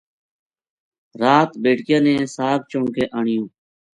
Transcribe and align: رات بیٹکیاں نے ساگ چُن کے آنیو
رات 1.21 1.49
بیٹکیاں 1.61 2.03
نے 2.05 2.15
ساگ 2.35 2.59
چُن 2.69 2.83
کے 2.95 3.03
آنیو 3.17 3.43